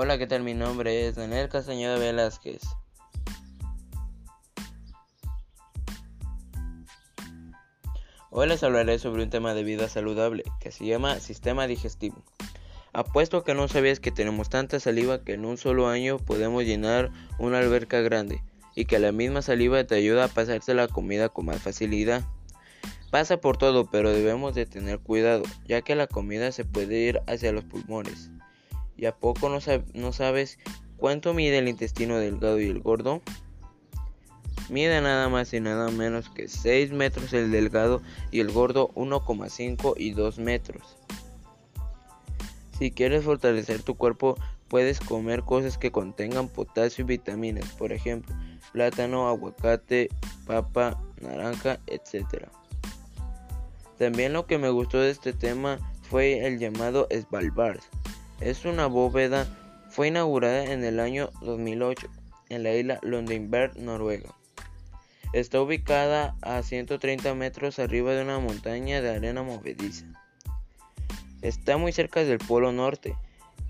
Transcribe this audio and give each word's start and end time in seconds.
Hola, 0.00 0.16
¿qué 0.16 0.28
tal? 0.28 0.44
Mi 0.44 0.54
nombre 0.54 1.08
es 1.08 1.16
Daniel 1.16 1.48
Castañeda 1.48 1.98
Velázquez. 1.98 2.62
Hoy 8.30 8.46
les 8.46 8.62
hablaré 8.62 9.00
sobre 9.00 9.24
un 9.24 9.30
tema 9.30 9.54
de 9.54 9.64
vida 9.64 9.88
saludable 9.88 10.44
que 10.60 10.70
se 10.70 10.86
llama 10.86 11.18
sistema 11.18 11.66
digestivo. 11.66 12.22
Apuesto 12.92 13.42
que 13.42 13.54
no 13.54 13.66
sabías 13.66 13.98
que 13.98 14.12
tenemos 14.12 14.48
tanta 14.48 14.78
saliva 14.78 15.24
que 15.24 15.32
en 15.32 15.44
un 15.44 15.56
solo 15.56 15.88
año 15.88 16.18
podemos 16.18 16.62
llenar 16.62 17.10
una 17.40 17.58
alberca 17.58 18.00
grande 18.00 18.40
y 18.76 18.84
que 18.84 19.00
la 19.00 19.10
misma 19.10 19.42
saliva 19.42 19.82
te 19.82 19.96
ayuda 19.96 20.26
a 20.26 20.28
pasarse 20.28 20.74
la 20.74 20.86
comida 20.86 21.28
con 21.28 21.46
más 21.46 21.60
facilidad. 21.60 22.22
Pasa 23.10 23.40
por 23.40 23.56
todo, 23.56 23.90
pero 23.90 24.12
debemos 24.12 24.54
de 24.54 24.64
tener 24.64 25.00
cuidado, 25.00 25.42
ya 25.66 25.82
que 25.82 25.96
la 25.96 26.06
comida 26.06 26.52
se 26.52 26.64
puede 26.64 27.00
ir 27.00 27.20
hacia 27.26 27.50
los 27.50 27.64
pulmones. 27.64 28.30
¿Y 28.98 29.06
a 29.06 29.14
poco 29.14 29.48
no, 29.48 30.12
sabes 30.12 30.58
cuánto 30.96 31.32
mide 31.32 31.58
el 31.58 31.68
intestino 31.68 32.18
delgado 32.18 32.60
y 32.60 32.66
el 32.66 32.80
gordo? 32.80 33.22
Mide 34.68 35.00
nada 35.00 35.28
más 35.28 35.54
y 35.54 35.60
nada 35.60 35.88
menos 35.90 36.28
que 36.28 36.48
6 36.48 36.90
metros 36.90 37.32
el 37.32 37.52
delgado 37.52 38.02
y 38.32 38.40
el 38.40 38.50
gordo 38.50 38.90
1,5 38.96 39.94
y 39.96 40.10
2 40.10 40.38
metros. 40.40 40.96
Si 42.76 42.90
quieres 42.90 43.24
fortalecer 43.24 43.82
tu 43.82 43.94
cuerpo, 43.94 44.36
puedes 44.66 44.98
comer 44.98 45.42
cosas 45.44 45.78
que 45.78 45.92
contengan 45.92 46.48
potasio 46.48 47.04
y 47.04 47.06
vitaminas, 47.06 47.70
por 47.70 47.92
ejemplo, 47.92 48.34
plátano, 48.72 49.28
aguacate, 49.28 50.10
papa, 50.44 51.00
naranja, 51.20 51.78
etc. 51.86 52.48
También 53.96 54.32
lo 54.32 54.46
que 54.46 54.58
me 54.58 54.70
gustó 54.70 54.98
de 54.98 55.10
este 55.10 55.32
tema 55.32 55.78
fue 56.02 56.46
el 56.46 56.58
llamado 56.58 57.08
Svalbard, 57.10 57.80
es 58.40 58.64
una 58.64 58.86
bóveda, 58.86 59.46
fue 59.90 60.08
inaugurada 60.08 60.64
en 60.64 60.84
el 60.84 61.00
año 61.00 61.30
2008 61.42 62.08
en 62.48 62.62
la 62.62 62.72
isla 62.72 62.98
Londonberg, 63.02 63.76
Noruega. 63.78 64.34
Está 65.32 65.60
ubicada 65.60 66.34
a 66.40 66.62
130 66.62 67.34
metros 67.34 67.78
arriba 67.78 68.12
de 68.12 68.22
una 68.22 68.38
montaña 68.38 69.02
de 69.02 69.10
arena 69.10 69.42
movediza. 69.42 70.06
Está 71.42 71.76
muy 71.76 71.92
cerca 71.92 72.24
del 72.24 72.38
Polo 72.38 72.72
Norte, 72.72 73.14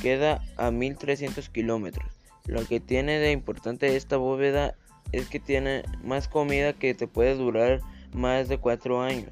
queda 0.00 0.42
a 0.56 0.70
1300 0.70 1.48
kilómetros. 1.50 2.10
Lo 2.46 2.66
que 2.66 2.80
tiene 2.80 3.18
de 3.18 3.32
importante 3.32 3.96
esta 3.96 4.16
bóveda 4.16 4.74
es 5.12 5.28
que 5.28 5.40
tiene 5.40 5.84
más 6.02 6.28
comida 6.28 6.72
que 6.72 6.94
te 6.94 7.06
puede 7.06 7.34
durar 7.34 7.80
más 8.12 8.48
de 8.48 8.58
4 8.58 9.02
años. 9.02 9.30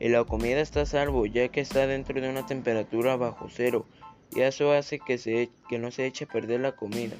Y 0.00 0.08
la 0.08 0.24
comida 0.24 0.60
está 0.60 0.82
a 0.82 0.86
salvo 0.86 1.24
ya 1.26 1.48
que 1.48 1.60
está 1.60 1.86
dentro 1.86 2.20
de 2.20 2.28
una 2.28 2.46
temperatura 2.46 3.16
bajo 3.16 3.46
cero 3.48 3.86
y 4.34 4.40
eso 4.40 4.72
hace 4.72 4.98
que, 4.98 5.18
se, 5.18 5.50
que 5.68 5.78
no 5.78 5.90
se 5.90 6.06
eche 6.06 6.24
a 6.24 6.28
perder 6.28 6.60
la 6.60 6.72
comida. 6.72 7.16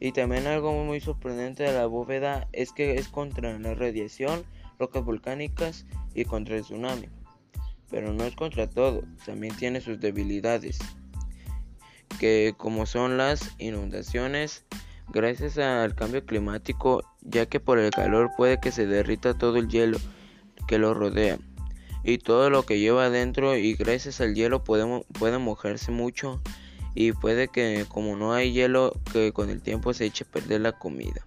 Y 0.00 0.12
también 0.12 0.46
algo 0.46 0.72
muy 0.84 1.00
sorprendente 1.00 1.64
de 1.64 1.72
la 1.72 1.86
bóveda 1.86 2.48
es 2.52 2.72
que 2.72 2.94
es 2.94 3.08
contra 3.08 3.58
la 3.58 3.74
radiación, 3.74 4.44
rocas 4.78 5.04
volcánicas 5.04 5.86
y 6.14 6.24
contra 6.24 6.56
el 6.56 6.62
tsunami. 6.62 7.08
Pero 7.90 8.12
no 8.12 8.24
es 8.24 8.34
contra 8.36 8.68
todo, 8.68 9.02
también 9.24 9.56
tiene 9.56 9.80
sus 9.80 9.98
debilidades, 9.98 10.78
que 12.20 12.54
como 12.56 12.86
son 12.86 13.16
las 13.16 13.54
inundaciones, 13.58 14.64
gracias 15.08 15.58
al 15.58 15.94
cambio 15.94 16.24
climático, 16.24 17.02
ya 17.22 17.46
que 17.46 17.60
por 17.60 17.78
el 17.78 17.90
calor 17.90 18.30
puede 18.36 18.60
que 18.60 18.72
se 18.72 18.86
derrita 18.86 19.38
todo 19.38 19.56
el 19.56 19.68
hielo 19.68 19.98
que 20.66 20.78
lo 20.78 20.92
rodea 20.92 21.38
y 22.04 22.18
todo 22.18 22.50
lo 22.50 22.64
que 22.64 22.78
lleva 22.78 23.06
adentro 23.06 23.56
y 23.56 23.74
gracias 23.74 24.20
al 24.20 24.34
hielo 24.34 24.62
puede 24.64 25.38
mojarse 25.38 25.90
mucho 25.90 26.40
y 26.94 27.12
puede 27.12 27.48
que 27.48 27.86
como 27.88 28.16
no 28.16 28.32
hay 28.32 28.52
hielo 28.52 28.92
que 29.12 29.32
con 29.32 29.50
el 29.50 29.62
tiempo 29.62 29.94
se 29.94 30.06
eche 30.06 30.24
a 30.24 30.32
perder 30.32 30.62
la 30.62 30.72
comida. 30.72 31.26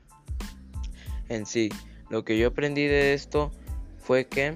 En 1.29 1.45
sí, 1.45 1.69
lo 2.09 2.25
que 2.25 2.37
yo 2.37 2.49
aprendí 2.49 2.87
de 2.87 3.13
esto 3.13 3.51
fue 3.99 4.27
que 4.27 4.55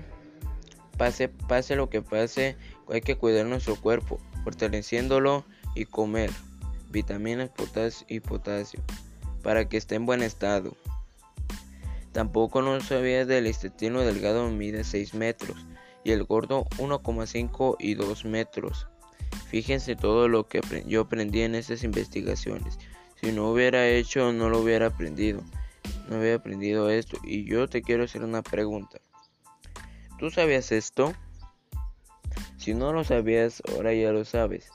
pase, 0.98 1.30
pase 1.30 1.76
lo 1.76 1.90
que 1.90 2.02
pase, 2.02 2.58
hay 2.90 3.02
que 3.02 3.16
cuidar 3.16 3.46
nuestro 3.46 3.76
cuerpo, 3.76 4.20
fortaleciéndolo 4.44 5.46
y 5.74 5.86
comer 5.86 6.32
vitaminas 6.90 7.50
potasio 7.50 8.06
y 8.10 8.20
potasio 8.20 8.82
para 9.42 9.70
que 9.70 9.78
esté 9.78 9.96
en 9.96 10.06
buen 10.06 10.22
estado. 10.22 10.76
Tampoco 12.12 12.62
no 12.62 12.80
sabía 12.82 13.26
del 13.26 13.48
intestino 13.48 14.02
delgado 14.02 14.50
mide 14.50 14.84
6 14.84 15.14
metros 15.14 15.56
y 16.06 16.12
el 16.12 16.24
gordo 16.24 16.66
1,5 16.78 17.76
y 17.80 17.96
2 17.96 18.26
metros. 18.26 18.88
Fíjense 19.48 19.96
todo 19.96 20.30
lo 20.30 20.48
que 20.48 20.62
yo 20.86 21.02
aprendí 21.02 21.42
en 21.42 21.56
estas 21.56 21.84
investigaciones. 21.84 22.78
Si 23.20 23.32
no 23.32 23.52
hubiera 23.52 23.88
hecho, 23.90 24.32
no 24.32 24.50
lo 24.50 24.60
hubiera 24.60 24.88
aprendido. 24.88 25.42
No 26.08 26.20
hubiera 26.20 26.36
aprendido 26.36 26.92
esto. 26.92 27.18
Y 27.24 27.46
yo 27.46 27.68
te 27.68 27.82
quiero 27.82 28.04
hacer 28.04 28.24
una 28.24 28.44
pregunta. 28.44 29.02
¿Tú 30.20 30.30
sabías 30.30 30.72
esto? 30.72 31.12
Si 32.58 32.76
no 32.76 32.94
lo 32.94 33.04
sabías, 33.04 33.64
ahora 33.74 33.92
ya 33.94 34.12
lo 34.12 34.26
sabes. 34.26 34.70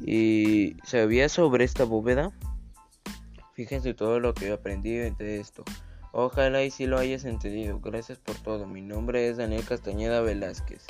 ¿Y 0.00 0.76
sabías 0.84 1.32
sobre 1.32 1.64
esta 1.64 1.82
bóveda? 1.82 2.32
Fíjense 3.54 3.92
todo 3.92 4.20
lo 4.20 4.34
que 4.34 4.46
he 4.46 4.52
aprendido 4.52 5.12
de 5.16 5.40
esto. 5.40 5.64
Ojalá 6.12 6.62
y 6.62 6.70
si 6.70 6.86
lo 6.86 6.98
hayas 6.98 7.24
entendido. 7.24 7.80
Gracias 7.80 8.18
por 8.18 8.36
todo. 8.36 8.66
Mi 8.66 8.82
nombre 8.82 9.28
es 9.28 9.38
Daniel 9.38 9.64
Castañeda 9.64 10.20
Velázquez. 10.20 10.84